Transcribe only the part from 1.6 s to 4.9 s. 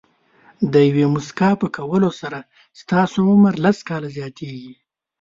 په کولو سره ستاسو عمر لس کاله زیاتېږي.